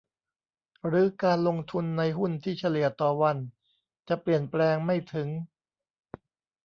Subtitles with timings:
[0.87, 3.37] หรือการลงทุนในหุ้นที่เฉลี่ยต่อวัน
[4.07, 5.27] จะเปลี่ยนแปลงไม่ถึง